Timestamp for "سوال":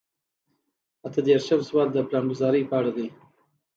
1.69-1.87